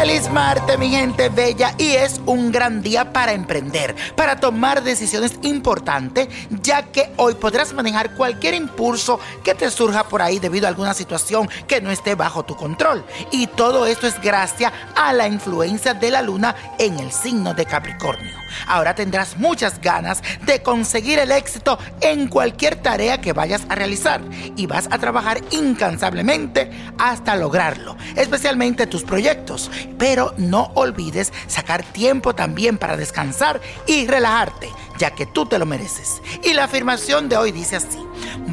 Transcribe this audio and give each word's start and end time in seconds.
Feliz 0.00 0.30
Marte, 0.30 0.78
mi 0.78 0.88
gente 0.88 1.28
bella, 1.28 1.74
y 1.76 1.90
es 1.90 2.22
un 2.24 2.50
gran 2.50 2.80
día 2.80 3.12
para 3.12 3.34
emprender, 3.34 3.94
para 4.16 4.36
tomar 4.36 4.82
decisiones 4.82 5.38
importantes, 5.42 6.26
ya 6.62 6.84
que 6.84 7.12
hoy 7.18 7.34
podrás 7.34 7.74
manejar 7.74 8.14
cualquier 8.14 8.54
impulso 8.54 9.20
que 9.44 9.54
te 9.54 9.70
surja 9.70 10.04
por 10.04 10.22
ahí 10.22 10.38
debido 10.38 10.64
a 10.64 10.70
alguna 10.70 10.94
situación 10.94 11.50
que 11.66 11.82
no 11.82 11.90
esté 11.90 12.14
bajo 12.14 12.46
tu 12.46 12.56
control. 12.56 13.04
Y 13.30 13.46
todo 13.48 13.84
esto 13.84 14.06
es 14.06 14.18
gracias 14.22 14.72
a 14.96 15.12
la 15.12 15.28
influencia 15.28 15.92
de 15.92 16.10
la 16.10 16.22
luna 16.22 16.56
en 16.78 16.98
el 16.98 17.12
signo 17.12 17.52
de 17.52 17.66
Capricornio. 17.66 18.32
Ahora 18.66 18.94
tendrás 18.94 19.36
muchas 19.36 19.82
ganas 19.82 20.22
de 20.46 20.62
conseguir 20.62 21.18
el 21.18 21.30
éxito 21.30 21.78
en 22.00 22.28
cualquier 22.28 22.76
tarea 22.76 23.20
que 23.20 23.34
vayas 23.34 23.62
a 23.68 23.74
realizar 23.74 24.22
y 24.56 24.66
vas 24.66 24.88
a 24.90 24.98
trabajar 24.98 25.42
incansablemente 25.50 26.70
hasta 26.98 27.36
lograrlo, 27.36 27.96
especialmente 28.16 28.86
tus 28.86 29.02
proyectos. 29.02 29.70
Pero 30.00 30.34
no 30.38 30.72
olvides 30.74 31.32
sacar 31.46 31.84
tiempo 31.84 32.34
también 32.34 32.78
para 32.78 32.96
descansar 32.96 33.60
y 33.86 34.08
relajarte, 34.08 34.68
ya 34.98 35.14
que 35.14 35.26
tú 35.26 35.46
te 35.46 35.58
lo 35.58 35.66
mereces. 35.66 36.20
Y 36.42 36.54
la 36.54 36.64
afirmación 36.64 37.28
de 37.28 37.36
hoy 37.36 37.52
dice 37.52 37.76
así, 37.76 37.98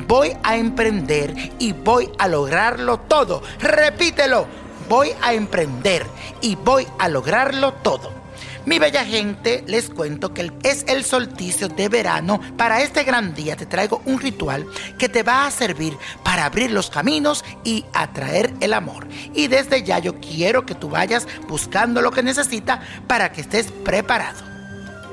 voy 0.07 0.37
a 0.43 0.57
emprender 0.57 1.33
y 1.57 1.71
voy 1.71 2.11
a 2.19 2.27
lograrlo 2.27 2.99
todo. 2.99 3.41
Repítelo, 3.59 4.45
voy 4.89 5.11
a 5.21 5.33
emprender 5.33 6.05
y 6.41 6.55
voy 6.55 6.85
a 6.99 7.07
lograrlo 7.07 7.73
todo. 7.73 8.26
Mi 8.67 8.79
bella 8.79 9.05
gente, 9.05 9.63
les 9.65 9.89
cuento 9.89 10.33
que 10.33 10.51
es 10.63 10.83
el 10.89 11.05
solsticio 11.05 11.69
de 11.69 11.87
verano. 11.87 12.41
Para 12.57 12.81
este 12.81 13.05
gran 13.05 13.33
día 13.33 13.55
te 13.55 13.65
traigo 13.65 14.01
un 14.03 14.19
ritual 14.19 14.67
que 14.97 15.07
te 15.07 15.23
va 15.23 15.45
a 15.45 15.51
servir 15.51 15.97
para 16.21 16.43
abrir 16.43 16.71
los 16.71 16.89
caminos 16.89 17.45
y 17.63 17.85
atraer 17.93 18.53
el 18.59 18.73
amor. 18.73 19.07
Y 19.33 19.47
desde 19.47 19.83
ya 19.83 19.99
yo 19.99 20.19
quiero 20.19 20.65
que 20.65 20.75
tú 20.75 20.89
vayas 20.89 21.29
buscando 21.47 22.01
lo 22.01 22.11
que 22.11 22.23
necesitas 22.23 22.81
para 23.07 23.31
que 23.31 23.39
estés 23.39 23.71
preparado. 23.71 24.43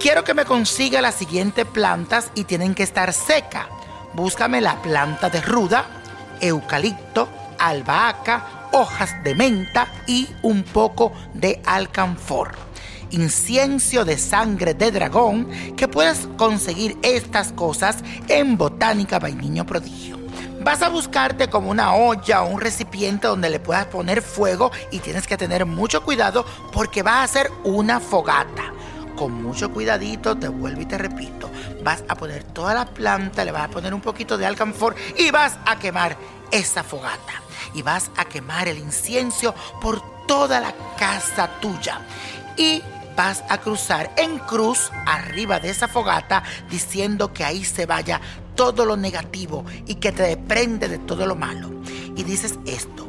Quiero 0.00 0.24
que 0.24 0.34
me 0.34 0.44
consiga 0.44 1.00
las 1.00 1.14
siguientes 1.14 1.64
plantas 1.64 2.32
y 2.34 2.42
tienen 2.42 2.74
que 2.74 2.82
estar 2.82 3.12
secas. 3.12 3.66
Búscame 4.14 4.60
la 4.60 4.82
planta 4.82 5.30
de 5.30 5.40
ruda, 5.40 5.86
eucalipto, 6.40 7.28
albahaca, 7.60 8.68
hojas 8.72 9.14
de 9.22 9.36
menta 9.36 9.86
y 10.08 10.26
un 10.42 10.64
poco 10.64 11.12
de 11.34 11.62
alcanfor 11.64 12.63
incienso 13.14 14.04
de 14.04 14.18
sangre 14.18 14.74
de 14.74 14.90
dragón, 14.90 15.48
que 15.76 15.88
puedes 15.88 16.28
conseguir 16.36 16.98
estas 17.02 17.52
cosas 17.52 17.98
en 18.28 18.58
Botánica 18.58 19.18
Vainiño 19.18 19.64
Prodigio. 19.64 20.18
Vas 20.62 20.82
a 20.82 20.88
buscarte 20.88 21.48
como 21.48 21.70
una 21.70 21.94
olla 21.94 22.42
o 22.42 22.48
un 22.48 22.60
recipiente 22.60 23.26
donde 23.26 23.50
le 23.50 23.60
puedas 23.60 23.86
poner 23.86 24.22
fuego 24.22 24.72
y 24.90 24.98
tienes 24.98 25.26
que 25.26 25.36
tener 25.36 25.66
mucho 25.66 26.02
cuidado 26.02 26.44
porque 26.72 27.02
va 27.02 27.22
a 27.22 27.28
ser 27.28 27.50
una 27.64 28.00
fogata. 28.00 28.72
Con 29.14 29.42
mucho 29.42 29.70
cuidadito, 29.70 30.36
te 30.36 30.48
vuelvo 30.48 30.80
y 30.80 30.86
te 30.86 30.98
repito, 30.98 31.48
vas 31.84 32.02
a 32.08 32.16
poner 32.16 32.42
toda 32.42 32.74
la 32.74 32.86
planta, 32.86 33.44
le 33.44 33.52
vas 33.52 33.64
a 33.64 33.70
poner 33.70 33.94
un 33.94 34.00
poquito 34.00 34.36
de 34.36 34.46
alcanfor 34.46 34.96
y 35.16 35.30
vas 35.30 35.56
a 35.66 35.78
quemar 35.78 36.16
esa 36.50 36.82
fogata. 36.82 37.42
Y 37.74 37.82
vas 37.82 38.10
a 38.16 38.24
quemar 38.24 38.66
el 38.66 38.78
incienso 38.78 39.54
por 39.80 40.02
toda 40.26 40.60
la 40.60 40.74
casa 40.98 41.48
tuya. 41.60 42.00
Y 42.56 42.82
vas 43.16 43.44
a 43.48 43.58
cruzar 43.58 44.12
en 44.16 44.38
cruz 44.38 44.90
arriba 45.06 45.60
de 45.60 45.70
esa 45.70 45.88
fogata 45.88 46.42
diciendo 46.70 47.32
que 47.32 47.44
ahí 47.44 47.64
se 47.64 47.86
vaya 47.86 48.20
todo 48.54 48.84
lo 48.84 48.96
negativo 48.96 49.64
y 49.86 49.96
que 49.96 50.12
te 50.12 50.22
desprende 50.22 50.88
de 50.88 50.98
todo 50.98 51.26
lo 51.26 51.34
malo. 51.34 51.70
Y 52.16 52.22
dices 52.22 52.58
esto. 52.66 53.08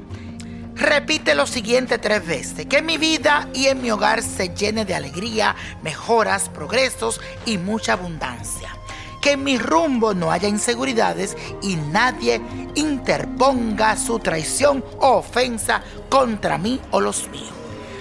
Repite 0.75 1.35
lo 1.35 1.47
siguiente 1.47 1.97
tres 1.99 2.25
veces, 2.27 2.65
que 2.65 2.81
mi 2.81 2.97
vida 2.97 3.47
y 3.53 3.67
en 3.67 3.81
mi 3.81 3.91
hogar 3.91 4.21
se 4.21 4.49
llene 4.49 4.83
de 4.83 4.93
alegría, 4.93 5.55
mejoras, 5.81 6.49
progresos 6.49 7.21
y 7.45 7.57
mucha 7.57 7.93
abundancia. 7.93 8.75
Que 9.21 9.31
en 9.31 9.43
mi 9.45 9.57
rumbo 9.57 10.13
no 10.13 10.31
haya 10.31 10.49
inseguridades 10.49 11.37
y 11.61 11.77
nadie 11.77 12.41
interponga 12.75 13.95
su 13.95 14.19
traición 14.19 14.83
o 14.99 15.17
ofensa 15.17 15.81
contra 16.09 16.57
mí 16.57 16.81
o 16.91 16.99
los 16.99 17.29
míos. 17.29 17.54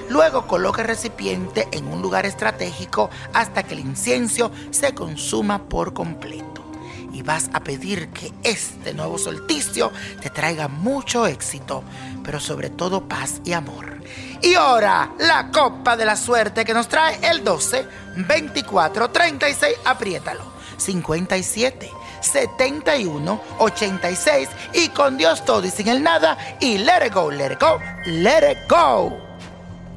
Luego 0.09 0.47
coloca 0.47 0.83
el 0.83 0.89
recipiente 0.89 1.69
en 1.73 1.87
un 1.87 2.03
lugar 2.03 2.27
estratégico 2.27 3.11
hasta 3.33 3.63
que 3.63 3.75
el 3.75 3.81
incienso 3.81 4.51
se 4.71 4.95
consuma 4.95 5.69
por 5.69 5.93
completo. 5.93 6.65
Y 7.13 7.23
vas 7.23 7.49
a 7.53 7.61
pedir 7.61 8.09
que 8.09 8.33
este 8.43 8.93
nuevo 8.93 9.19
solsticio 9.19 9.93
te 10.21 10.31
traiga 10.31 10.67
mucho 10.67 11.27
éxito, 11.27 11.85
pero 12.25 12.41
sobre 12.41 12.71
todo 12.71 13.09
paz 13.09 13.41
y 13.45 13.53
amor. 13.53 14.01
Y 14.43 14.55
ahora, 14.55 15.13
la 15.19 15.51
copa 15.51 15.97
de 15.97 16.05
la 16.05 16.17
suerte 16.17 16.65
que 16.65 16.75
nos 16.75 16.89
trae 16.89 17.19
el 17.23 17.45
12, 17.45 17.87
24, 18.17 19.11
36, 19.11 19.77
apriétalo, 19.85 20.45
57. 20.77 21.91
71 22.25 23.41
86 23.59 24.49
y 24.73 24.89
con 24.89 25.17
Dios 25.19 25.45
todo 25.45 25.67
y 25.67 25.71
sin 25.71 25.89
el 25.89 26.03
nada 26.03 26.39
y 26.61 26.79
let 26.79 27.07
it 27.07 27.13
go, 27.13 27.31
let 27.31 27.53
it 27.53 27.61
go, 27.61 27.79
let 28.07 28.51
it 28.51 28.59
go. 28.69 29.24